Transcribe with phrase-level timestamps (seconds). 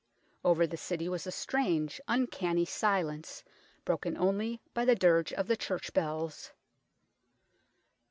[0.43, 3.43] Over the city was a strange, uncanny silence,
[3.85, 6.53] broken only by the dirge of the church bells.